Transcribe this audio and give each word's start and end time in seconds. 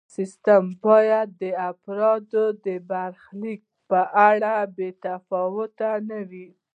سیستم 0.15 0.63
باید 0.85 1.27
د 1.41 1.43
فرد 1.83 2.29
د 2.65 2.67
برخلیک 2.89 3.61
په 3.89 4.01
اړه 4.29 4.53
بې 4.75 4.89
تفاوت 5.05 5.77
نه 6.09 6.19
وي. 6.29 6.47